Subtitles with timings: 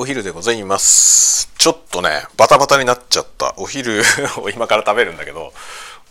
[0.00, 1.52] お昼でございます。
[1.58, 3.54] ちょっとねバタバタになっちゃった。
[3.56, 4.00] お昼
[4.38, 5.52] を今から食べるんだけど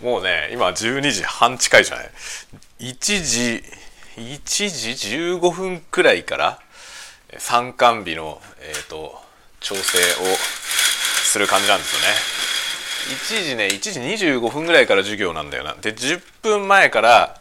[0.02, 2.12] もうね今12時半近いじゃない
[2.82, 3.64] ？1時
[4.18, 6.60] 1時15分くらいから
[7.38, 9.24] 参観日の、えーと、
[9.62, 9.82] 調整を
[11.24, 12.08] する感じなんですよね。
[13.40, 15.76] 1時ね1時25分ぐらいから授業なんだよな。
[15.76, 17.40] で10分前から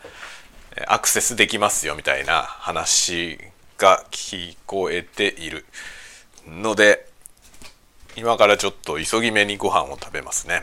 [0.87, 3.37] アクセスできますよみたいな話
[3.79, 5.67] が聞こえている。
[6.47, 7.07] ので
[8.17, 10.63] 今からちょっと急ぎ目にご飯を食べますね。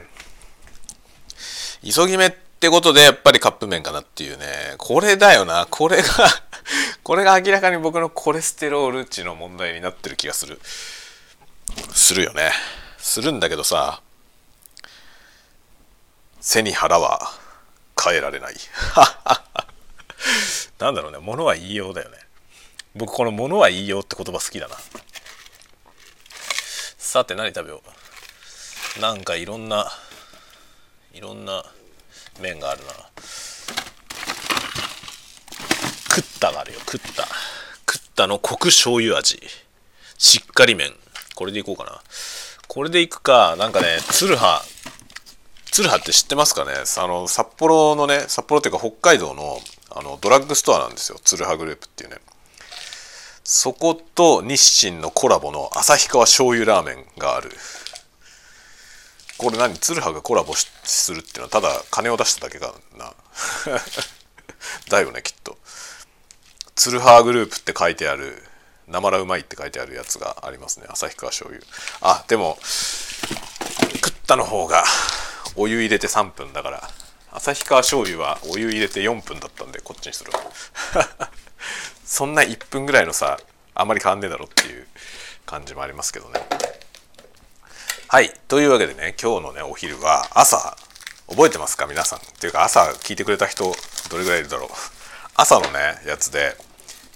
[1.83, 4.45] 急ぎ目ってことでやっぱりカップ麺かなっていうね。
[4.77, 5.67] これだよな。
[5.69, 6.07] これが
[7.03, 10.59] これが明らかに僕のコレステロール値の問題になってる気がする。
[11.93, 12.51] するよね。
[12.97, 14.01] するんだけどさ
[16.39, 17.33] 背に腹は
[18.01, 18.55] 変えられない。
[20.79, 21.19] なんだろうね。
[21.19, 22.17] 物は言いようだよね。
[22.95, 24.75] 僕この物は言いようって言葉好きだな。
[27.13, 27.83] さて何食べよ
[28.97, 28.99] う。
[28.99, 29.85] なんかいろんな
[31.13, 31.63] いろんな
[32.41, 32.87] 麺があるな。
[36.09, 37.27] クッタがあるよクッタ
[37.85, 39.39] クッタのコク醤油味。
[40.17, 40.91] しっかり麺。
[41.35, 42.01] これでいこうかな。
[42.67, 43.55] これでいくか。
[43.59, 44.63] なんかねツルハ
[45.65, 46.71] ツルハって知ってますかね？
[46.97, 49.59] あの札幌のね札幌っていうか北海道の
[49.91, 51.19] あのドラッグストアなんですよ。
[51.23, 52.17] ツルハグループっていうね。
[53.43, 57.51] そこと日清のコラボの旭川醤油ラーメンがある。
[59.37, 59.73] これ何？
[59.75, 63.13] ツルハがコラボするっていうのはただ金を出しただけかな。
[64.89, 65.57] だよねきっと。
[66.75, 68.41] ツルハグループって書いてある
[68.87, 71.65] なまらうまいって書いてあるやつがありますね旭川醤油。
[72.01, 74.85] あでも食ったの方が
[75.55, 76.89] お湯入れて3分だから。
[77.33, 80.31] 旭川醤油はお湯入れて4分だったんでこっちにする
[82.13, 83.39] そんな1分ぐらいのさ
[83.73, 84.85] あんまり変わんねえだろっていう
[85.47, 86.39] 感じもありますけどね。
[88.07, 90.77] はいというわけでね今日のねお昼は朝
[91.27, 91.87] 覚えてますか？
[91.87, 92.19] 皆さん。
[92.19, 93.73] っていうか朝聞いてくれた人
[94.11, 94.69] どれぐらいいるだろう？
[95.35, 96.55] 朝のねやつで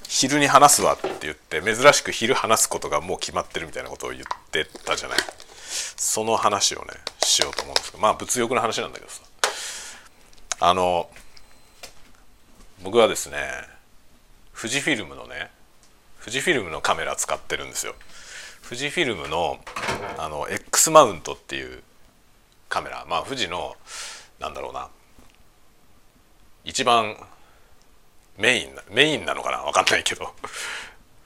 [0.08, 5.20] 昼に話すわって言って珍しく昼話すことがもう決まってるみたいなことを言ってたじゃない？
[5.96, 6.88] その話をね
[7.20, 8.02] しようと思うんですけど。
[8.02, 9.22] まあ物欲の話なんだけどさ。
[10.60, 11.08] あの
[12.82, 13.38] 僕はですね
[14.60, 15.52] 富士フィルムのね
[16.20, 17.94] 富士フィルムのカメラ使ってるんですよ。
[18.64, 19.60] 富士フィルムの
[20.18, 21.84] あの X マウントっていう
[22.68, 23.06] カメラ。
[23.08, 23.76] まあ富士の
[24.40, 24.90] なんだろうな。
[26.66, 27.16] 一番
[28.38, 29.64] メインメインなのかな？
[29.64, 30.34] 分かんないけど。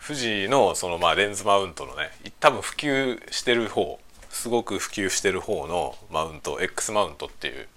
[0.06, 4.00] 富士のそのまあレンズマウントのね多分普及してる方
[4.30, 7.68] すごく普及してる方のマウント X マウントっていう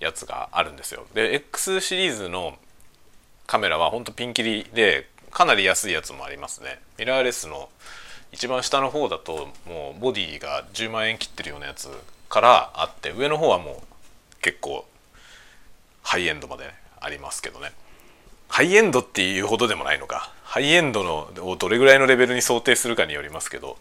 [0.00, 1.06] やつがあるんですよ。
[1.12, 2.56] で X シリーズの
[3.46, 6.80] カメラはほんとピンキリでかなり安いやつもありますね。
[6.98, 7.68] ミラーレスの
[8.32, 11.88] 一番下の方だともうボディが10万円切ってるようなやつ
[12.28, 14.86] からあって上の方はもう結構
[16.02, 16.64] ハイエンドまで
[17.00, 17.72] ありますけどね。
[18.48, 20.32] ハイエンドっていうほどでもないのか。
[20.44, 23.78] ハイエンドのをどれぐらいのレベルに想定するかによりますけど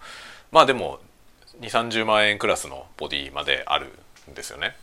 [0.52, 1.00] まあでも
[1.60, 3.88] 2 3 0万円クラスのボディまである
[4.32, 4.76] んですよね。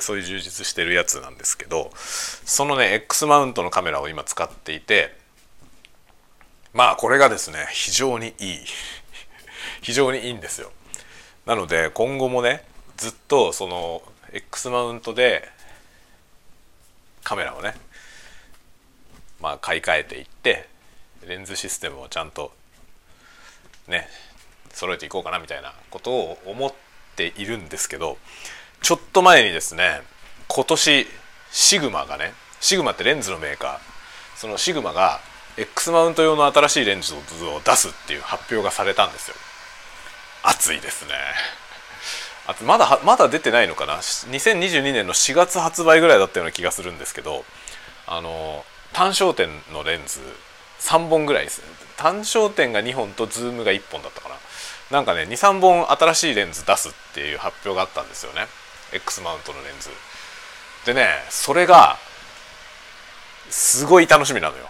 [0.00, 5.14] そういう充実してるやつなんですけどそのね X マウントのカメラを今使っていて
[6.72, 8.58] まあこれがですね非常にいい。
[9.82, 10.72] 非常にいいんですよ。
[11.44, 12.64] なので今後もね
[12.96, 14.02] ずっとその
[14.32, 15.48] X マウントで
[17.24, 17.74] カメラをね
[19.40, 20.68] まあ買い替えていって
[21.26, 22.52] レンズシステムをちゃんと
[23.88, 24.08] ね
[24.72, 26.74] 揃えていこうかなみたいなことを思っ
[27.16, 28.16] ているんですけど
[28.82, 30.02] ちょっと前にですね
[30.48, 31.06] 今年
[31.50, 33.78] シグマがねシグマってレンズのメーカー。
[34.36, 35.20] そのシグマが
[35.56, 37.18] X マウント用の新しいレンズを
[37.64, 39.36] 出すっていう発表がされたんですよ。
[40.42, 41.12] 暑いですね。
[42.48, 47.44] あとまだまだ出てないのかな？2022年の4月発売ぐらいだったような気がするんですけど
[48.06, 50.18] あの単焦点のレンズ
[50.80, 51.62] 3本ぐらいです
[51.96, 54.34] 単焦点が2本とズームが1本だったかな。
[54.90, 58.46] なんかね23本新しいレンズ出すっていう発表があったんですよね。
[58.92, 59.90] X マウントのレンズ。
[60.84, 61.96] でねそれが
[63.50, 64.68] すごい楽しみなのよ。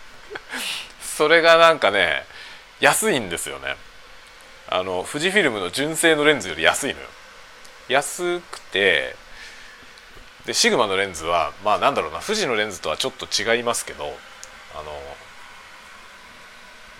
[1.02, 2.24] それがなんかね
[2.80, 3.76] 安いんですよね。
[4.68, 7.06] あの富士フィルムの純正のレンズより安いのよ。
[7.88, 9.16] 安くて
[10.46, 14.04] でシグマのレンズはまあなんだろうな富士のレンズとはちょっと違いますけど
[14.74, 14.92] あの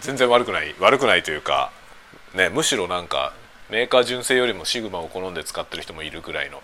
[0.00, 1.70] 全然悪くない悪くないというか
[2.34, 3.32] ねむしろなんか
[3.70, 6.60] メーカー純正よりもシグマを好んで使ってる人もいるぐらいの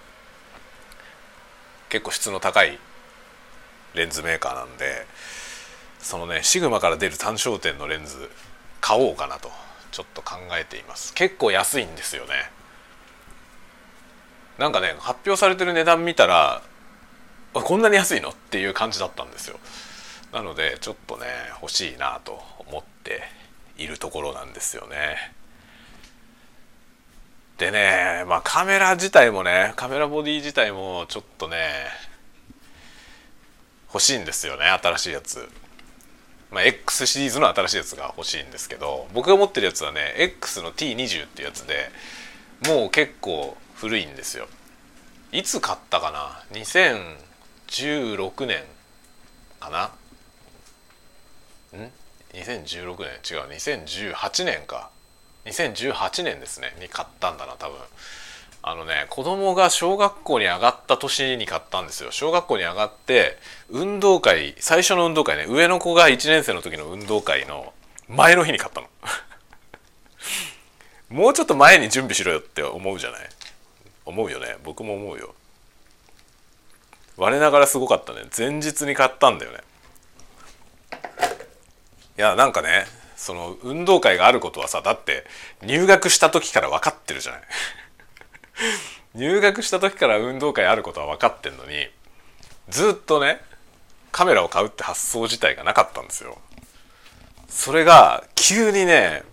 [1.88, 2.78] 結構質の高い
[3.94, 5.06] レンズメーカーなんで
[6.00, 8.28] そのねシグマから出る単焦点のレンズ
[8.80, 9.50] 買おうかなと
[9.92, 11.14] ちょっと考えています。
[11.14, 12.50] 結構安いんですよね。
[14.58, 16.62] なんかね発表されてる値段見たら
[17.54, 18.30] こんなに安いの？
[18.30, 19.58] っていう感じだったんですよ。
[20.32, 21.26] なのでちょっとね
[21.62, 23.22] 欲しいなと思って
[23.78, 25.35] いるところなんですよね。
[27.58, 31.56] でねまあカメラ自体もねカメラボディ自体もちょっとね
[33.92, 35.48] 欲しいんですよね新しいやつ。
[36.50, 41.90] まあ、X シリーズの新しいやつが欲しいんですけど僕が持ってるやつはね X の T20 っていうやつで
[42.68, 44.46] もう結構古いんですよ。
[45.32, 48.62] いつ買ったかな？2016年
[49.58, 49.86] かな？
[51.76, 51.90] ん
[52.32, 53.06] ？2016年？
[53.28, 54.90] 違う2018年か。
[55.46, 57.76] 2018年ですねに買ったんだな多分。
[58.68, 62.10] あのね子供が小学校に上がった年に買ったんですよ。
[62.10, 63.38] 小学校に上がって
[63.70, 67.72] 運動会最初の運動会ね上の子が1年生の時の運動会の
[68.08, 68.88] 前の日に買ったの。
[71.08, 73.28] もうちょっと前に準備しろよって思うじゃない？
[74.04, 74.56] 思うよね。
[74.64, 75.34] 僕も思うよ。
[77.16, 78.24] 我ながらすごかったね。
[78.36, 79.58] 前日に買ったんだよね。
[82.18, 82.86] いやなんかね
[83.26, 85.26] その運動会があることはさだって
[85.62, 87.40] 入学した時から分かってるじゃない。
[89.16, 91.90] 入学した時から運動会あることは分かってんのに
[92.68, 93.40] ずっとね
[94.12, 96.38] カメラを買うって発想自体がなかったんですよ。
[97.48, 99.24] それが急にね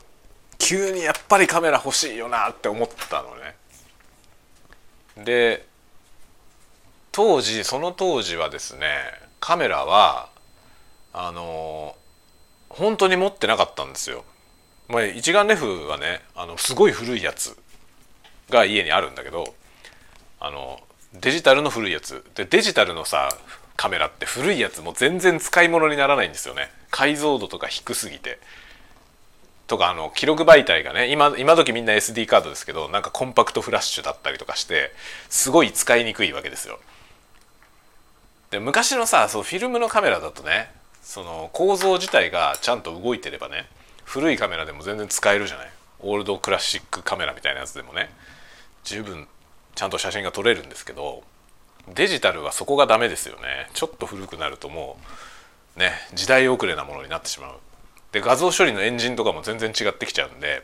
[0.58, 3.56] 急にやっぱりカメラ欲しいよなって思ったのね。
[5.18, 5.68] で
[7.12, 8.88] 当時その当時はですね
[9.40, 10.30] カメラは
[11.14, 11.96] あの
[12.74, 14.24] 本当に持ってなかったんですよ。
[14.90, 17.58] まあ、一眼レフはねあのすごい古いやつ
[18.50, 19.56] が家にあるんだけど
[20.40, 20.80] あの
[21.14, 22.24] デジタルの古いやつ。
[22.36, 23.30] でデジタルのさ
[23.76, 26.70] カメラって古いやつも全然使い物にならないんですよね。
[26.92, 28.40] 解像度とか低すぎて。
[29.68, 34.92] とかあの記録媒体がね今今時みんな SD カードですけどなんかコンパクトフラッシュだったりとかして
[35.30, 36.80] すごい使いにくいわけですよ。
[38.52, 40.70] で昔のさそうフィルムのカメラだとね
[41.04, 43.68] その構造自体がちゃんと動いてればね
[44.06, 45.70] 古いカメラでも全然使えるじゃない？
[46.00, 48.10] オールドクラシックカメラみたいなやつでもね
[48.84, 49.28] 十分
[49.76, 51.24] ちゃんと写真が撮れるんですけど
[51.94, 53.70] デジタルはそこがダメですよね。
[53.74, 54.98] ちょっと古くなるとも
[55.76, 57.56] うね時代遅れなものになってしまう。
[58.12, 60.64] で画像処理のエンジンとかも全然違ってきちゃうんで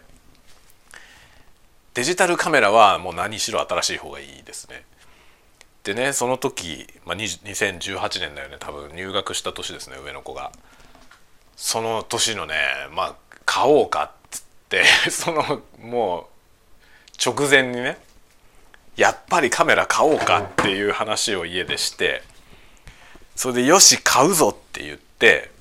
[1.96, 4.86] デジタルカメラはもう何しろ新しい方がいいですね。
[5.84, 8.58] でねその時、まあ、2018年だよね。
[8.60, 10.52] 多分入学した年ですね上の子が。
[11.56, 12.56] その年のね
[12.94, 13.16] まあ
[13.46, 16.26] 買おうかっつって そのもう
[17.24, 17.98] 直前にね
[18.96, 22.24] やっぱりカメラ買おうかっていう話を家でして
[23.36, 25.52] それでよし買うぞって言って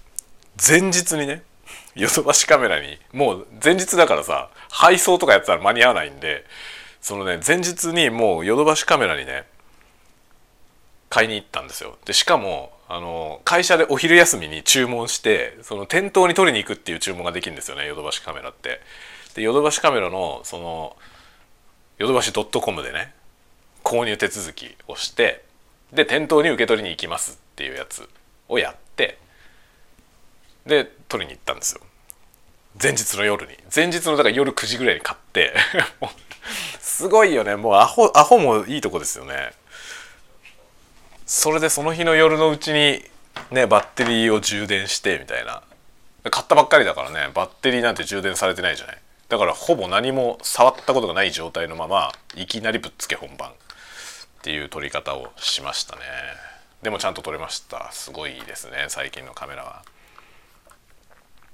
[0.69, 1.43] 前日にね
[1.95, 6.45] ヨドバシカメラにもう前日だからさ配送とかやってたら間に合わないんで
[7.01, 9.45] そのね前日にもうヨドバシカメラにね
[11.09, 11.97] 買いに行ったんですよ。
[12.05, 18.81] でしかもあの会社でお昼休みに注文してその店頭に取りに行くっていう注文ができるんですよねヨドバシカメラって。
[19.35, 20.97] でヨドバシカメラのその
[21.99, 23.13] ヨドバシ .com でね
[23.85, 25.45] 購入手続きをして
[25.93, 28.09] で店頭に受け取りに行きますっていうやつ
[28.49, 29.19] をやって
[30.67, 31.81] で取りに行ったんですよ。
[32.81, 33.53] 前日の夜に。
[33.75, 35.55] 前日のだから夜9時ぐらいに買って
[36.79, 37.57] すごいよね。
[37.57, 39.53] もうアホアホもいいとこですよね。
[41.29, 43.05] それでその日の夜のうちに
[43.51, 45.63] ねバッテリーを充電してみたいな。
[46.31, 47.31] 買ったばっかりだからね。
[47.35, 48.99] バッテリーなんて充電されてないじゃない。
[49.29, 53.51] だからほぼ何も触ったことがない状態のままいきなりぶっつけ本番。
[53.51, 53.53] っ
[54.41, 56.03] ていう撮り方をしましたね。
[56.81, 57.93] でもちゃんと撮れました。
[57.93, 59.83] すごいですね最近のカメラは。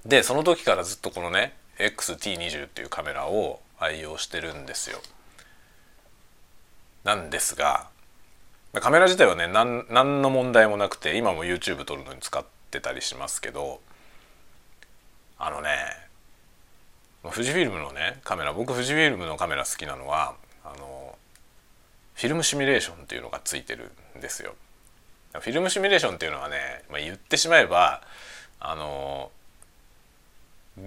[0.06, 5.00] でその時からずっとこのね XT20 っていうカメラを愛用してるんですよ。
[7.02, 7.88] なんですが
[8.80, 13.80] カメラ自体はね何何の問題もなくて今も YouTube 撮るのに使ってたりしますけど
[15.38, 15.68] あのね
[17.22, 21.16] 富士フィルムのねカメラ僕富士フィルムのカメラ好きなのはあの
[22.14, 24.54] フィルムシミュレーションっていうのがついてるんですよ。
[25.32, 28.02] フィルムシミュレーションっていうのはね、まあ、言ってしまえば
[28.60, 29.32] あの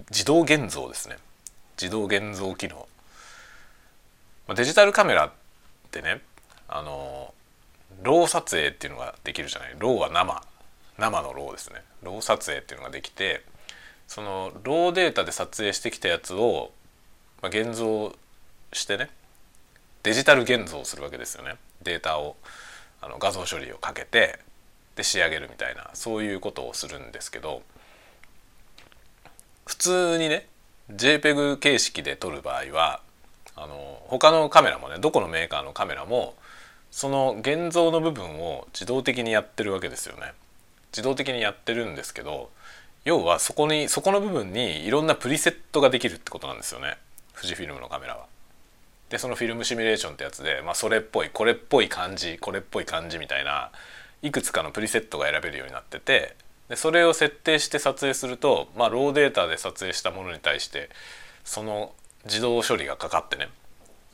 [0.09, 1.17] 自動現像ですね
[1.79, 2.87] 自動現像機能
[4.55, 5.31] デジタルカメラっ
[5.91, 6.21] てね
[6.69, 7.33] あの
[8.03, 9.75] RAW 撮影っていうのができるじゃない？
[9.77, 10.43] RAW は生。
[10.97, 11.83] 生の RAW ですね。
[12.03, 13.43] RAW 撮影っていうのができて
[14.07, 16.71] その RAW データで撮影してきたやつを、
[17.41, 18.15] まあ、現像
[18.73, 19.09] してね
[20.03, 21.55] デジタル現像するわけですよね。
[21.83, 22.35] データを
[23.01, 24.39] あの画像処理をかけて
[24.95, 27.61] で仕上げるみたいなそういうことをするんですけど
[29.65, 30.47] 普通にね
[30.91, 33.01] JPEG 形式で撮る場合は
[33.55, 36.35] あの他のカメラもねどこのメーカーのカメラも
[36.91, 40.33] その現像の部分を自動的にやってるわけですよね。
[40.91, 42.49] 自動的にやってるんですけど
[43.05, 46.97] 要はそこにそこの部分にいろんなプリセットができるってことなんですよね
[47.35, 48.25] 富士フィルムのカメラは。
[49.09, 53.71] でそのフィルムシミュレーションってやつで、まあ、それっぽいこれっぽい感じこれっぽい感じみたいな
[54.21, 56.35] いくつかのプリセットが選べるようになってて
[56.67, 60.89] でそれを設定して撮影すると、まあ、ローデータで撮影したものに対して
[61.45, 61.93] その
[62.25, 63.47] 自動処理がかかってね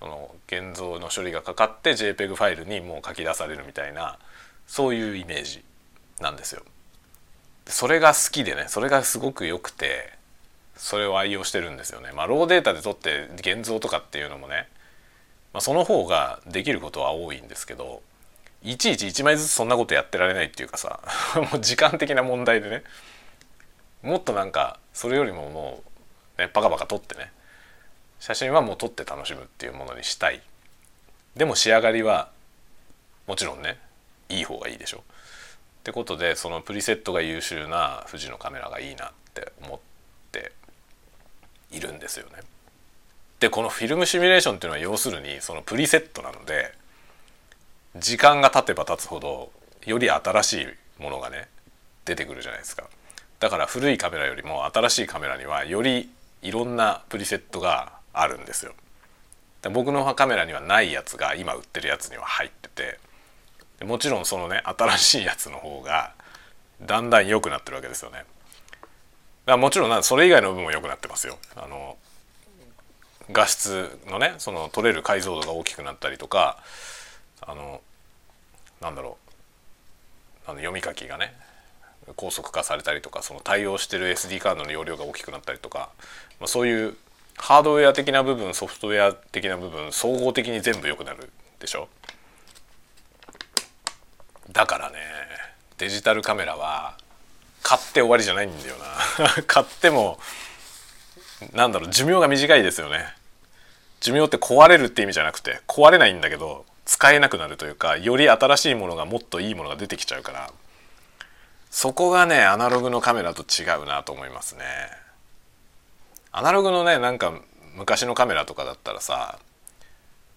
[0.04, 4.20] その現像の処理がかかって JPEG ファイルにもう書き出されるみたいな
[4.68, 5.64] そういうイメージ
[6.20, 6.62] なんですよ。
[7.68, 10.12] それが好きでねそれがすごく良くて
[10.76, 12.12] それを愛用してるんですよね。
[12.14, 14.68] まあ、ローデータで撮って現像とかっていうのもね、
[15.54, 18.02] まあ、その方ができることは多いんですけど
[18.62, 21.00] いちいち1枚ずつそんなことやってられないっていうかさ
[21.54, 22.84] もう時間的な問題でね
[24.02, 25.82] もっとなんかそれよりもも
[26.38, 27.32] うねパカパカ撮ってね
[28.24, 30.42] 写真はもう撮って楽しむっていうものにしたい
[31.36, 32.30] でも仕上がりは
[33.28, 33.78] もちろんね
[34.30, 35.02] いい方がいいでしょっ
[35.84, 39.80] てことでそのプリセットが優秀な富士のカメラがいいなって思っ
[40.32, 40.54] て
[41.70, 42.36] いるんですよね。
[43.42, 46.72] でこのフィルムシミュレーションっていうのは要するにそのプリセットなので
[47.98, 49.52] 時間が経てば経つほど
[49.86, 51.50] より新しいものがね
[52.06, 52.86] 出てくるじゃないですか。
[53.42, 56.10] だから古いカメラよりも新しいカメラにはより
[56.42, 58.74] いろんなプリセットがあるんですよ。
[59.72, 63.00] 僕のカメラにはないやつが今売ってるやつには入ってて
[63.86, 66.14] もちろんそのね新しいやつの方が
[66.82, 68.26] だんだん良くなってるわけですよね。
[69.46, 71.38] だもちろんそれ以外の部分も良くなってますよ。
[71.56, 71.98] あの
[73.32, 76.62] 画質のねその撮れる解像度が大きくなったりとか
[77.42, 77.82] あの
[78.82, 79.18] なんだろ
[80.46, 81.34] うあの読み書きがね
[82.18, 85.90] 高速化されたりとかその対応してる SD カードの容量が大きくなったりとか、
[86.40, 86.98] まあ、そういう
[87.38, 91.88] ハードウェア的な部分ソフトウェア的な部分総合的に全部良くなるでしょ？
[94.52, 94.98] だからね
[95.78, 96.98] デジタルカメラは
[97.64, 99.44] 買って終わりじゃないんだよな。
[99.48, 100.20] 買っても
[101.54, 103.14] なんだろう寿命が短いですよね。
[104.00, 110.52] 寿命って壊れるって意味じゃなくて壊れないんだけど使えなくなるというかより新しいものがもっといいものが出てきちゃうから。
[111.72, 114.64] そこがねアナログのカメラと違うなと思いますね。
[116.34, 117.32] アナログのねなんか
[117.76, 119.40] 昔のカメラとかだったらさ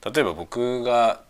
[0.05, 1.23] 例えば僕が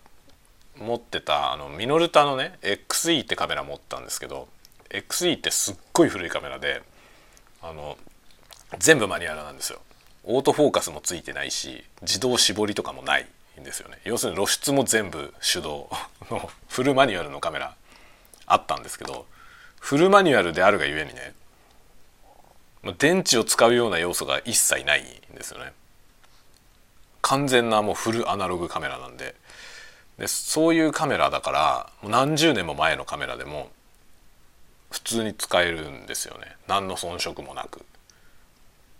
[0.76, 4.48] 持ってたあのミノルタのね XE ってカメラ持ったんですけど
[4.90, 6.82] XE ってすっごい古いカメラで
[7.62, 7.96] あの
[8.78, 9.80] 全部マニュアルなんですよ。
[10.24, 13.26] オートフォーカスもついてないし自動絞りとかもない
[13.60, 14.00] んですよね。
[14.04, 15.88] 要するに露出も全部手動
[16.30, 17.74] の フルマニュアルのカメラ
[18.46, 19.26] あったんですけど
[19.78, 21.34] フルマニュアルであるがゆえにね
[22.92, 25.72] 電池を使うような要素が一切ないんですよね。
[27.22, 29.34] 完全なもうフルアナログカメラなんで。
[30.18, 33.70] でそういうカメラだからもう何十年も前のカメラでも
[34.90, 36.56] 普通に使えるんですよね。
[36.68, 37.84] 何の遜色もなく。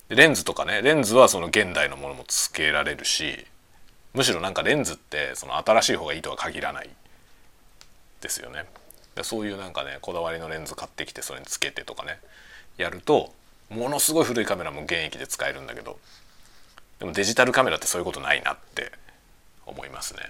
[0.08, 3.44] レンズとかねレンズはその現代のものもつけられるし
[4.14, 6.90] むしろなんかレンズってその新しい方がいいとは限らない。
[8.20, 8.64] ですよね。
[9.22, 12.18] そういうなんかねこだわりのレンズ買ってきてそれにつけてとかね
[12.76, 13.32] やると
[13.70, 15.98] ものすごい古いカメラも現役で使えるんだけど
[16.98, 18.92] でもデジタルカメラってそういうことないなって
[19.66, 20.20] 思いますね。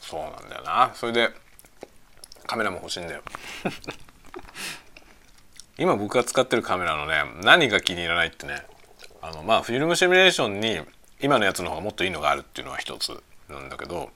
[0.00, 1.28] そうなんだよなそれで
[2.46, 3.22] カメラも欲しいんだよ
[5.76, 8.64] 今僕が使ってるカメラのね何が気に入らないってね
[9.20, 10.80] あのまあフィルムシミュレーションに
[11.20, 14.10] 今のやつの方がもっといいのがあるっていうのは一つなんだけど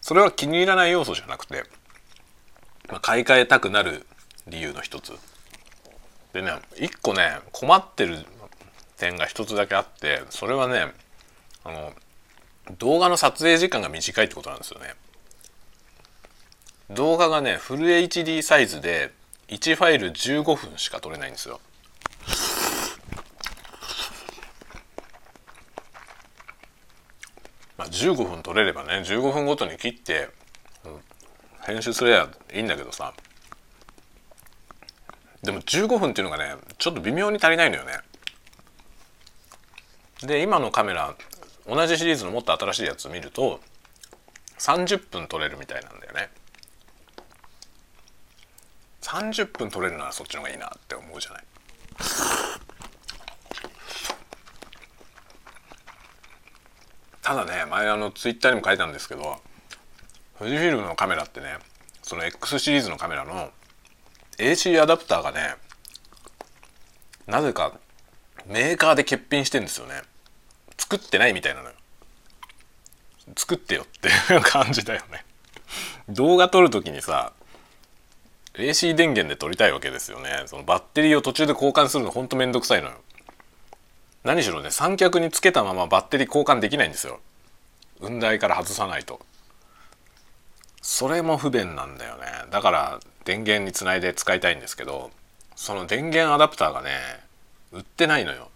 [0.00, 1.62] それは気に入らない要素じゃなくて、
[2.88, 4.06] まあ、買い替えたくなる
[4.46, 5.12] 理由の一つ
[6.32, 8.24] でね一個ね困ってる
[8.96, 10.92] 点が一つだけあってそれはね
[11.64, 11.92] あの
[12.78, 14.94] 動画の撮影時間が短いってことなんですよね。
[16.90, 19.12] 動画がねフル HD サイズで
[19.48, 21.60] 1ファイル15分しか撮れないんですよ。
[27.76, 30.28] まあ、15分撮れればね15分ごとに切って、
[31.64, 33.12] 編集すればいいんだけどさ
[35.42, 37.92] でも15分っていうのがねちょっと微妙に足りないのよね。
[40.22, 41.14] で今のカメラ
[41.66, 43.60] 同じシリーズのもっと新しいやつを見ると
[44.58, 46.30] 30分撮れるみたいなんだよね。
[49.00, 51.44] 30分取れるならそっちの方がいいなって思うじゃない
[57.20, 59.40] ただね前あのツイッターにも書いたんですけど
[60.42, 61.56] 富士フィルムのカメラってね
[62.02, 63.50] その X シリーズのカメラの
[64.38, 65.54] AC アダプターがね
[67.28, 67.72] なぜか
[68.48, 70.02] メーカーで欠品してんですよね。
[70.76, 71.74] 作ってないみたいなのよ。
[73.36, 75.24] 作ってよっていう 感じだよね。
[76.08, 77.32] 動画撮る時にさ
[78.54, 80.42] AC 電源で撮りたいわけですよね。
[80.46, 82.96] そのバッテリーを途中で交換するのほんとめんどくさいのよ。
[84.24, 87.20] 何しろね三脚につけたままバッテリー交換できないんですよ。
[88.00, 89.20] 雲台から外さないと。
[90.82, 92.26] それも不便なんだよね。
[92.50, 95.10] だから電源につないで使いたいんですけど
[95.54, 96.90] その電源アダプターがね
[97.70, 98.50] 売ってないのよ。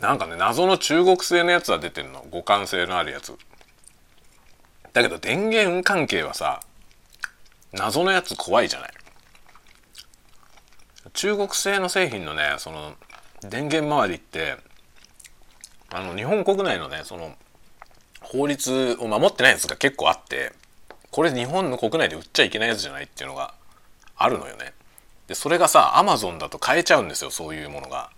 [0.00, 2.20] なんかね謎の中国製のやつは出てるの。
[2.30, 3.36] 互換性のあるやつ。
[4.92, 6.62] だけど電源関係はさ
[7.72, 8.90] 謎のやつ怖いじゃない。
[11.12, 12.94] 中国製の製品のねその
[13.42, 14.56] 電源周りって
[15.90, 17.34] あの日本国内のねその
[18.28, 20.52] 法律を守ってないやつが結構あって
[21.10, 23.54] これ日本の国内で売っちゃいけないやつじゃないっていうのが
[24.16, 24.72] あるのよね。
[25.28, 28.10] でそれがさアマゾンだと買えちゃうんですよそういうものが。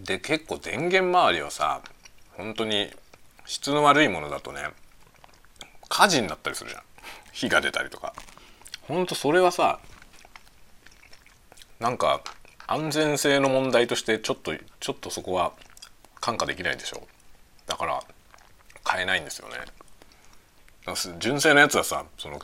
[0.00, 1.80] で結構電源周りはさ
[2.36, 2.90] 本当に
[3.46, 4.60] 質の悪いものだとね
[5.88, 6.82] 火事になったりするじゃん。
[7.32, 8.14] 火が出たりとか。
[8.82, 9.80] ほんとそれはさ
[11.78, 12.22] なんか
[12.70, 15.52] 安全性の問題としてちょっとちょっとそこは
[16.20, 17.02] 看過できないでしょ
[17.66, 18.02] だから
[18.84, 19.54] 買えないんですよね。
[21.18, 22.38] 純正のやつはさその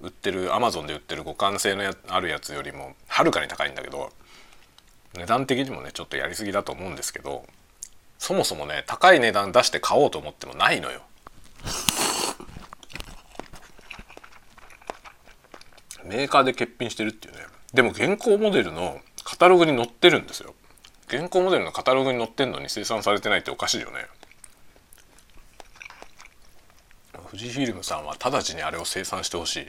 [0.00, 4.10] 売ってるアマゾンで売ってる互換性のやあるやつよりもはるかに高いんだけど
[5.14, 7.44] 値段的にもねちょっとやりすぎだと思うんですけど
[8.18, 11.02] そもそもね高い値段出して買おうと思ってもないのよ。
[16.04, 17.40] メーカーで欠品してるっていうね。
[17.74, 20.54] でも現行モデルのカタログに載ってるんですよ。
[21.08, 24.06] 現行モデルのカタログに載ってんのに生産されてないっておかしいよね。
[27.32, 29.66] 富士フィルムさんは直ちにあれを生産してほしい。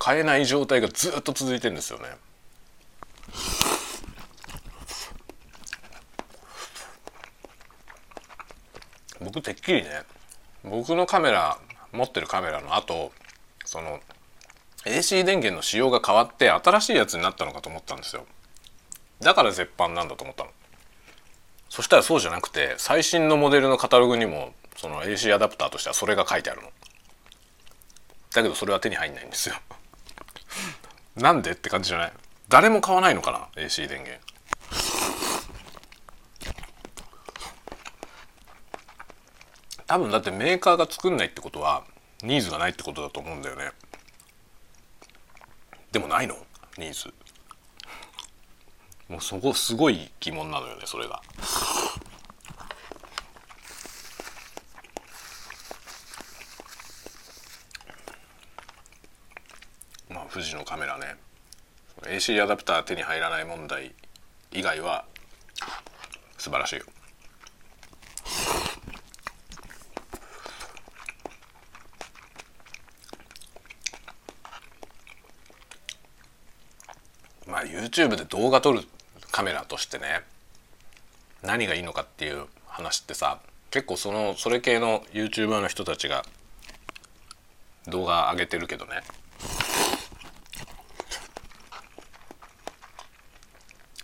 [0.00, 2.08] 買えない状態がずっと続いてんですよね。
[9.20, 10.02] 僕てっきりね
[10.64, 11.56] 僕のカメラ
[11.92, 13.12] 持ってるカメラの後
[13.64, 14.00] その
[14.86, 18.24] AC 電源の仕様が変わって新しいやつになったのかと思ったんですよ。
[19.20, 20.50] だから絶版なんだと思ったの。
[21.68, 26.68] そしたらそうじゃなくて最新のモデルのカタログにもその AC アダプターとしてはそれが書いてあるの。
[28.32, 29.56] だけどそれは手に入んないんですよ。
[31.16, 32.12] なんでって感じじゃない。
[32.48, 34.20] 誰も買わないのかな AC 電源。
[39.86, 41.82] 多分だってメーカーが作んないってことは
[42.22, 43.72] ニーズがないってことだと思うんだよね。
[45.92, 46.36] でもないの？
[46.78, 47.12] ニーズ
[49.08, 51.20] もうそこすごい疑問なのよねそれが。
[60.08, 61.16] まあ富士のカメラね。
[62.02, 63.94] AC アダプター手に入らない問題
[64.52, 65.04] 以外は
[66.38, 66.84] 素晴らしいよ
[77.46, 78.82] まあ YouTube で動画撮る
[79.32, 80.22] カメラとしてね
[81.42, 86.24] 何がいいのかっていう話ってさ結構そのそれ系の YouTuber の人たちが
[87.88, 89.00] 動画上げてるけどね。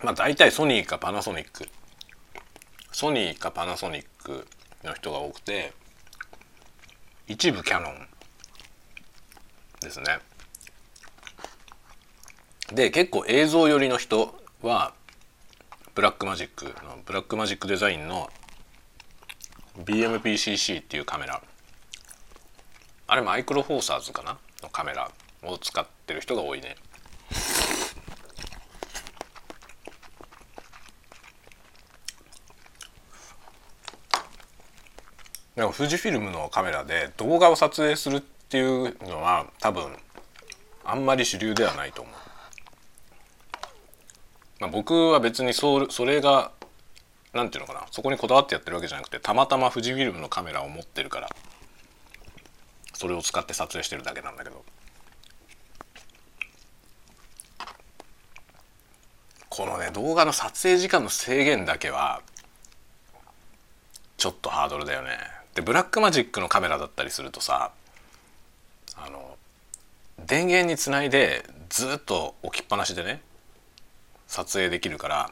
[0.02, 1.68] まあ大体ソニーかパナソニック。
[2.92, 4.46] ソニーかパナソニック
[4.84, 5.72] の人が多くて
[7.28, 8.08] 一部キャノン
[9.80, 10.18] ですね。
[12.72, 14.92] で結構映像寄りの人は
[15.94, 18.28] Blackmagic の Blackmagic Design の
[19.78, 21.40] BMPCC っていうカメラ。
[23.06, 24.36] あれマイクロフォーサーズかな？
[24.62, 25.10] のカメラ
[25.44, 26.76] を使ってる人が多いね。
[35.54, 39.96] でも富士フィルムのカメラで動画を撮影するっていうのは多分
[40.84, 42.14] あんまり主流ではないと思う。
[44.60, 46.52] まあ、僕は別にそそれが
[47.32, 51.28] 何ていうのかなそこにこだわってやってるわけじゃなくてたまたま富士フィルムのカメラを持ってるから
[52.94, 54.64] それを使って撮影してるだけなんだけど
[59.50, 62.22] このね動画の撮影時間の制限だけは
[64.16, 65.18] ちょっとハードルだよね。
[65.54, 67.72] でブラックマジックのカメラだったりするとさ
[68.96, 69.36] あの
[70.26, 73.22] 電源につないでずっと置きっぱなしでね
[74.26, 75.30] 撮影できるから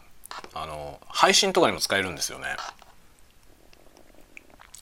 [0.55, 2.57] あの配信とかにも使えるんですよね。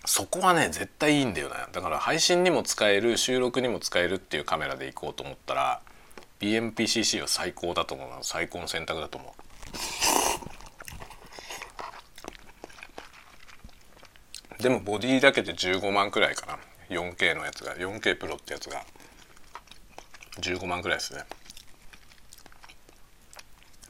[0.05, 5.81] そこはね絶対いいんだよねだから配信にも使える収録にも使えるっていうカメラでいこうと思ったら
[6.41, 9.33] BMPCC は最高だと思う最高の選択だと思
[14.59, 14.63] う。
[14.63, 16.59] でもボディだけで15万くらいかな。
[16.89, 18.85] 4K のやつが 4K プロってやつが。
[20.41, 21.25] 15万くらいですね。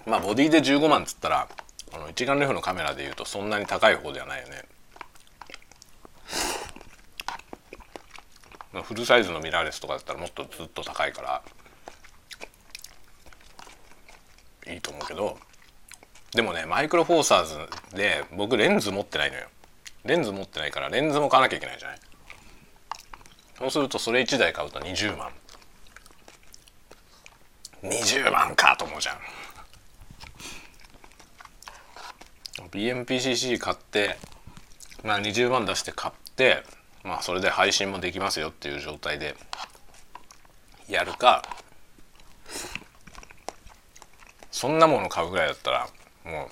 [0.07, 1.49] まあボディで15万っつったら
[1.95, 4.65] あの一眼レフのカメラでいうとそんなに高い方ではないよね。
[8.85, 11.43] フルサイズのミラーレスとかだったらもっとずっと高いから
[14.73, 15.39] いいと思うけど
[16.33, 17.59] でもねマイクロフォーサーズ
[17.95, 19.49] で僕レンズ持ってないのよ。
[20.05, 21.99] レンズ持ってないからレンズも買わなきゃいけないじゃない。
[23.59, 25.31] そうするとそれ1台買うと20万。
[27.83, 29.19] 20万かと思うじゃん。
[32.73, 34.17] BMPCC 買って
[35.05, 36.65] まあ20万出して買って
[37.05, 39.37] まあそれで配信もできますよっていう状態で
[40.89, 41.43] やるか
[44.51, 45.89] そんなもの買うぐらいだったら
[46.25, 46.49] もう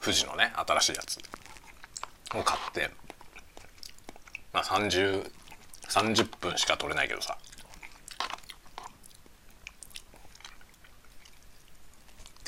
[0.00, 1.18] 富士のね新しいやつ
[2.36, 2.90] を買って
[4.52, 5.30] まあ3030
[5.88, 7.36] 30分しか撮れないけどさ。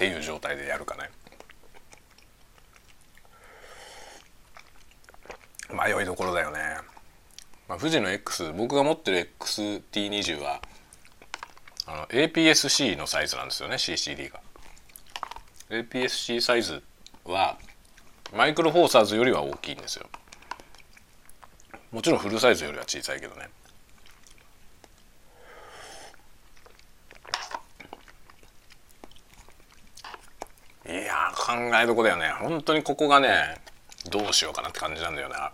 [0.03, 1.11] っていう状態でやるかね。
[5.71, 6.59] 迷いどころだよね、
[7.67, 10.61] まあ、富士の X 僕が持ってる XT20 は
[11.87, 14.41] あの APS-C のサイズなんですよね CCD が。
[15.71, 16.83] APS-C サイズ
[17.25, 17.59] は
[18.37, 20.07] マイクロフォーサーズよりは大きいんですよ。
[21.93, 23.49] もちろんフルサイズよりは小さいけどね
[30.85, 32.31] いや考えどこだよね。
[32.41, 33.61] 本当にここがね
[34.11, 35.53] どうしようかなって感じなんだよな。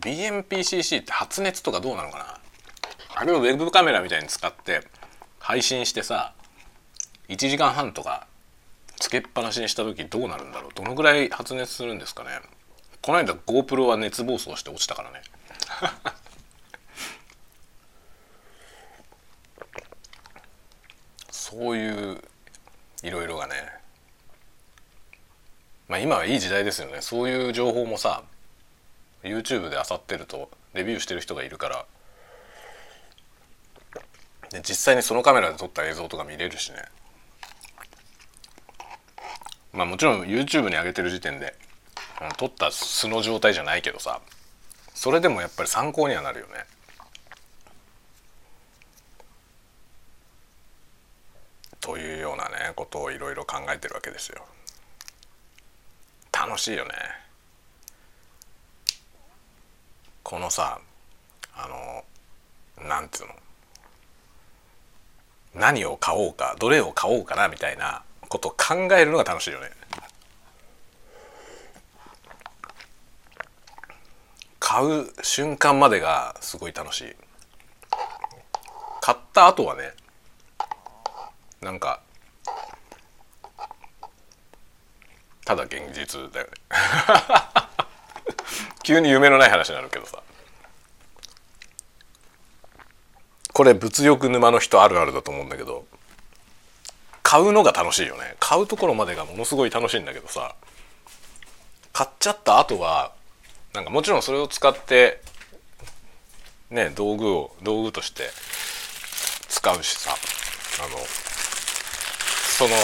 [0.00, 2.38] BMPCC って発熱とかどうなのかな。
[3.16, 4.86] あれをウェブカメラみたいに使って
[5.40, 6.34] 配信してさ
[7.28, 8.28] 1時間半とか
[8.96, 10.70] つけっぱなしにした時どうなるんだろう。
[10.74, 12.30] どのぐらい発熱するんですかね。
[13.02, 15.22] この間 GoPro は熱暴走して落ちたからね。
[21.48, 22.22] そういう
[23.02, 23.54] いろいろがね
[25.88, 27.00] まあ今はいい時代ですよね。
[27.00, 28.22] そういう情報もさ
[29.22, 31.86] YouTube で漁ってるとレビューしてる人がいるから
[34.50, 36.84] で実際にそのカメラで撮った映像とか見れるしね。
[39.72, 41.54] まあもちろん YouTube に上げてる時点で
[42.36, 44.20] 撮った素の状態じゃないけどさ
[44.92, 46.52] それでもやっぱり参考にはなるよね。
[51.88, 54.44] というようなねことをいろいろ考えてるわけですよ。
[56.30, 56.92] 楽しいよね。
[60.22, 60.80] このさ
[61.56, 62.04] あ
[62.78, 63.34] のなんていうの？
[65.54, 69.70] 何を買おうかどれを買おうかなみたいなことを考えるのが楽しいよね。
[74.60, 77.16] 買う瞬間までがすごい楽しい。
[79.00, 79.94] 買った後はね
[81.60, 82.00] なんか
[85.44, 86.52] ただ現実だよね。
[88.84, 90.22] 急に夢のない話になるけどさ。
[93.54, 95.84] これ物欲沼の人あるあるだと思うんだけど
[97.24, 98.36] 買うのが楽しいよね。
[98.38, 100.54] 買うところまでがものすごい楽しいんだけどさ
[101.92, 103.12] 買っちゃった後は
[103.72, 105.20] なんかもちろんそれを使って
[106.70, 108.30] ね道具を道具として
[109.48, 110.14] 使うしさ
[110.84, 110.96] あの
[112.58, 112.74] その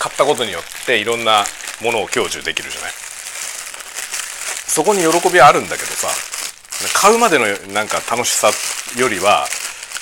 [0.00, 1.44] 買ったことによっていろんな
[1.82, 2.92] ものを享受できるじゃない？
[4.66, 6.08] そこに喜びはあるんだけどさ
[6.94, 8.50] 買うまでのなんか楽しさ
[8.98, 9.46] よりは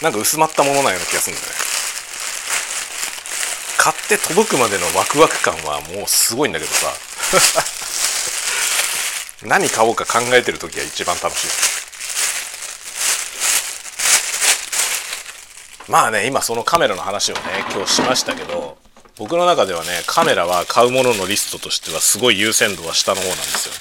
[0.00, 1.58] なんか薄まったものなような気がするんだよね。
[3.76, 6.92] 買って届くまでのワクワク感はもうすごいんだけどさ。
[9.46, 11.48] 何買おうか考えてる時が一番楽しい。
[15.88, 17.40] まあね今そのカメラの話をね
[17.72, 18.76] 今日しましたけど
[19.16, 23.74] 僕の中ではねカメラは買うもののリストとしてはすごい優先度は下の方なんですよ。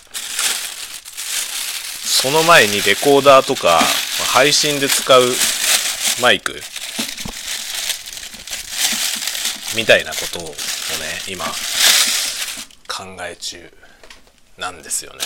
[2.03, 3.79] その前にレコーダーとか
[4.33, 5.21] 配信で使う
[6.21, 6.55] マイク
[9.75, 10.55] みたいなことをね
[11.29, 11.45] 今
[12.87, 13.71] 考え中
[14.57, 15.19] なんですよね。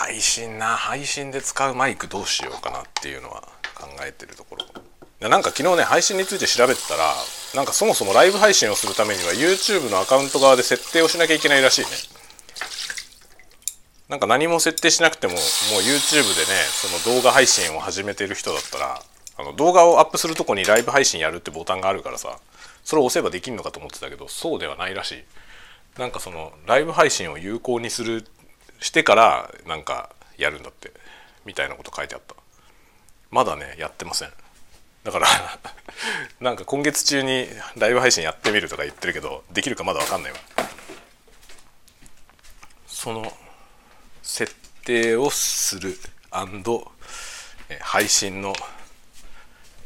[0.00, 3.42] 配信な配信で使うマイクどうしようかなっていうのは
[3.74, 5.28] 考えてるところ。
[5.28, 7.12] なんか昨日ね配信について調べてたら
[7.54, 11.88] なんかそもそもライブ配信をするためには YouTube のアカウント側で設定をしなきゃいけないらしいね。
[14.08, 15.42] なんか何も設定しなくてももう
[15.82, 19.02] YouTube でねその動画配信を始めてる人だったら
[19.36, 22.38] あの動画をアップするとこにライブ配信やるってボタンがあるからさ
[22.84, 25.24] それを押せばできるのかと思ってたけどそうではないらしい。
[25.98, 28.24] なんかそのライブ配信を有効にする
[28.80, 30.92] してからなんかやるんだって
[31.44, 32.34] みたいなこと書いてあった。
[33.30, 34.30] まだねやってません。
[35.04, 35.28] だから
[36.40, 40.38] なんか今月中にライブ配信やってみるとか言ってるけどできるかまだ分かんないわ。
[42.86, 43.36] その
[44.22, 45.98] 設定をする
[47.80, 48.54] 配信の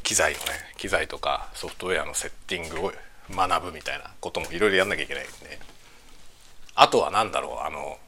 [0.02, 2.92] 機材のね機材とかソフトウェアのセッティングを
[3.30, 5.60] 学ぶみたいなこともいろいろやんなきゃいけないんで。
[6.76, 7.98] あとは何だろうあの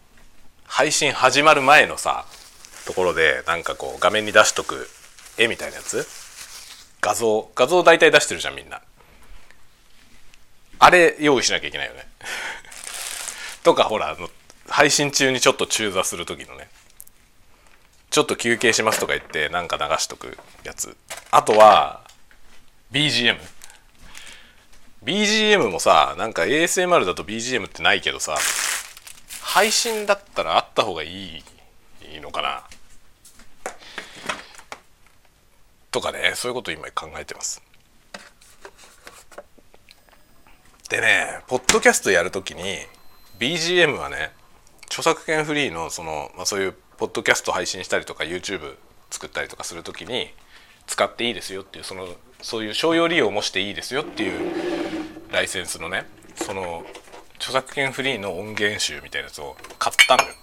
[0.67, 2.27] 配信始まる前のさ
[2.87, 4.89] ところでなんかこう画面に出しとく
[5.39, 6.07] 絵みたいなやつ？
[7.01, 8.81] 画像画像大体出してるじゃんみんな。
[10.79, 12.07] あれ用意しなきゃいけないよね。
[13.65, 14.31] とかほらあの
[14.69, 16.69] 配信中にちょっと中座する時のね。
[18.11, 20.97] ちょっと休憩しますとか言ってなんか流しとくやつ。
[21.31, 22.01] あとは
[22.93, 23.39] BGM
[25.05, 28.37] BGM もさなんか ASMR だと BGM ってないけどさ
[29.49, 31.43] 配信だったらあった方がいい
[32.21, 32.65] のかな？
[35.93, 37.63] とかねそういうこと今考えてます。
[40.91, 42.63] でねポッドキャストやるときに
[43.39, 44.33] BGM はね
[44.87, 48.77] 著作権フリーのその、まあ、そういうポッドキャスト配信したりとか YouTube
[49.11, 50.29] 作ったりとかする時に
[50.87, 52.09] 使っていいですよっていうその
[52.43, 54.53] そういう商用利用もしていいですよっていう
[55.31, 56.05] ライセンスのね
[56.35, 56.85] その
[57.37, 60.35] 著作権フリーの音源集みたいなやつを買ったのよ。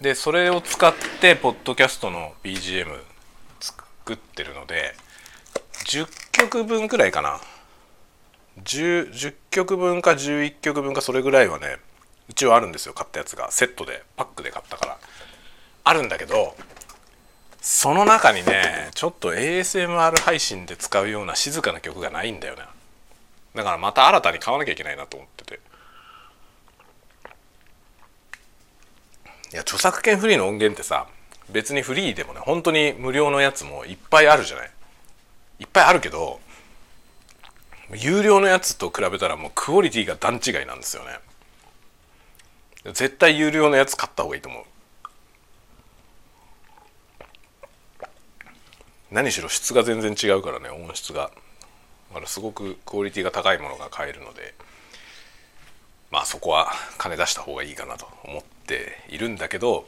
[0.00, 2.86] でそれを使ってポッドキャストの BGM
[3.60, 4.94] 作ってるので
[5.84, 7.40] 10曲分くらいかな。
[8.62, 11.76] 10, 10曲分か11曲分かそれぐらいはね
[12.28, 13.50] うちはあるんですよ買ったやつが。
[13.50, 14.98] セットでパックで買ったから。
[15.84, 16.54] あるんだけど
[17.60, 22.62] その中にねちょっと ASMR 配信で使うような静かな曲がないんだよね
[23.58, 25.60] だからまた新たに買わなきゃいけないなと思ってて。
[29.52, 31.08] いや著作権フリーの音源ってさ
[31.50, 34.70] 別にフリーでもね本当に無料のやつもいっぱいあるじゃない。
[35.58, 36.38] いっぱいあるけど
[37.96, 41.18] 有料のやつと比べたらもうクオリティが段違いなんですよね。
[42.92, 44.64] 絶対有料のやつ買った方がいいと思う。
[49.10, 51.32] 何しろ質が全然違うからね音質が。
[52.08, 54.54] だからすごくクオリティが高いものが買えるので
[56.10, 59.86] まあそこは金出した方がいいかなと思っているんだけど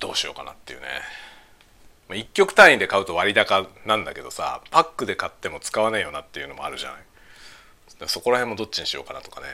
[0.00, 0.86] どうしようかなっていうね。
[2.08, 7.00] 1曲単位で買うと割高なんだけどさパックで買っても使わねえよなっていうのもあるじゃない。
[8.08, 9.46] そこら辺もどっちにしようかなとかね。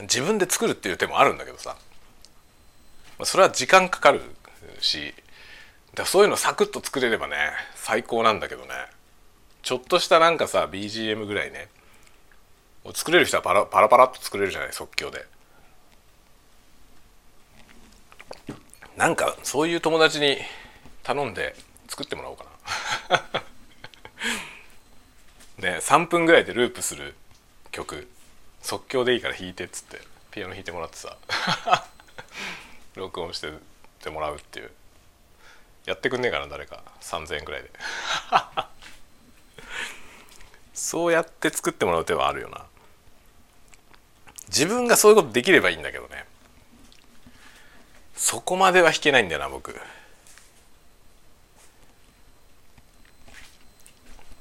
[0.00, 1.76] 自分で作るっていう手もあるんだけどさ。
[3.24, 4.20] それは時間かかる
[4.80, 5.14] し
[5.94, 7.36] だそういうのサクッと作れればね
[7.74, 8.68] 最高なんだけどね。
[9.62, 11.68] ちょっとしたなんかさ BGM ぐらいね
[12.94, 15.24] 作れる人はパラパラパラっと作れるじゃない即興で。
[18.96, 20.36] なんかそういう友達に
[21.02, 21.54] 頼んで
[21.88, 22.46] 作ってもらおうか
[25.60, 25.68] な。
[25.70, 27.14] ね3分ぐらいでループする
[27.70, 28.08] 曲。
[28.62, 31.16] 即興でいいから弾いてっつってピアノ弾いてもらってさ。
[32.94, 33.52] 録音して
[34.00, 34.70] てもらうっていう。
[35.84, 36.82] やってくんねえかな誰か。
[37.00, 37.70] 3,000円ぐらいで。
[40.74, 42.66] そうやって作ってもらう手はあるよな。
[44.48, 46.26] 自分がそういうことできればいいんだけどね。
[48.14, 49.74] そこまでは弾けないんだよな僕。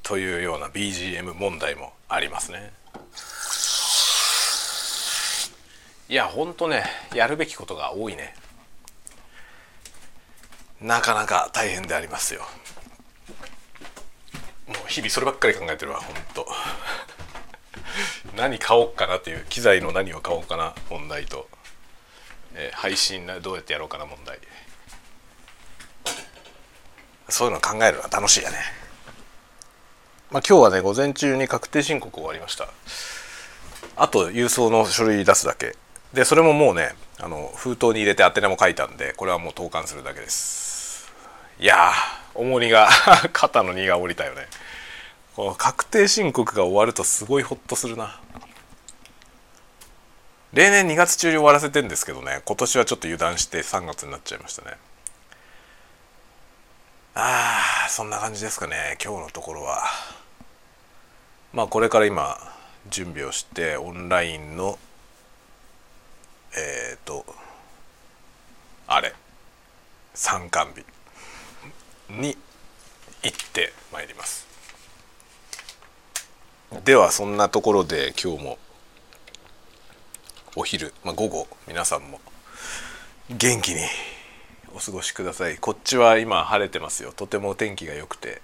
[0.03, 2.73] というような BGM 問題もありますね。
[6.11, 6.83] いやほんとね
[7.15, 8.35] やるべきことが多いね。
[10.81, 12.41] なかなか大変でありますよ。
[14.67, 16.45] もう日々そればっかり考えてるわほんと
[18.35, 21.47] 何買おうかなっていう機材の何を買おうかな問題と、
[22.55, 24.37] えー、配信どうやってやろうかな問題。
[27.29, 28.57] そういうの考えるのは楽しいやね。
[30.29, 32.67] まあ今日はね午前中に確定申告終わりました。
[33.95, 35.77] あと郵送の書類出すだけ。
[36.13, 41.11] でそれももうねあの封筒に入れて宛名も書いたんでこれはもう投函するだけです。
[41.59, 41.91] いや
[42.33, 42.89] 重荷が
[43.31, 44.47] 肩の荷が下りたよね。
[45.35, 48.19] この確定申告が終わるとすごいホッとするな。
[50.53, 54.77] 例年2月中に終わらせてんですけどね今年はちょっと油断して3月になっちゃいましたね。
[57.13, 59.83] ああそんな感じですかね今日のところは。
[61.53, 62.37] まあこれから今
[62.89, 64.77] 準備をしてオンラインの
[66.55, 67.25] えっ、ー、と
[68.87, 69.13] あれ
[70.13, 70.83] 参観日
[72.09, 72.35] に
[73.23, 74.47] 行ってまいります。
[76.83, 78.57] ではそんなところで今日も
[80.55, 82.19] お昼、まあ、午後皆さんも
[83.29, 83.81] 元気に
[84.73, 85.57] お過ごしください。
[85.57, 87.13] こっちは今晴れてますよ。
[87.13, 88.41] とても天気が良くて。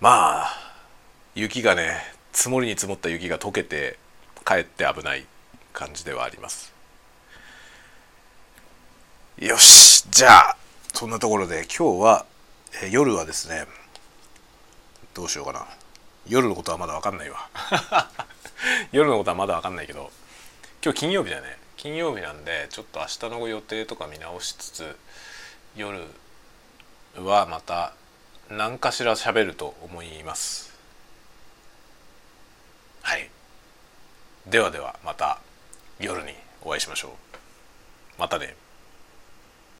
[0.00, 0.52] まあ
[1.34, 1.98] 雪がね
[2.32, 3.98] 積もりに積もった雪が溶けて
[4.44, 5.26] かえって危ない。
[5.76, 6.72] 感じではあります。
[9.36, 10.56] よしじゃあ
[10.94, 12.24] そんなところで今日は、
[12.82, 13.66] え夜はですね
[15.12, 15.66] どうしようかな。
[16.26, 17.50] 夜のことはまだ分かんないわ。
[18.90, 20.10] 夜のことはまだ分かんないけど
[20.82, 21.58] 今日金曜日だね。
[21.76, 24.98] 金曜日なんでちょっと明日の予定とか見直しつつ
[25.76, 26.00] 夜
[27.18, 27.92] はまた
[28.48, 30.72] 何かしら喋ると思います。
[33.02, 33.28] はい。
[34.46, 35.45] ではではまた。
[35.98, 38.20] 夜にお会いしましょう。
[38.20, 38.54] またね。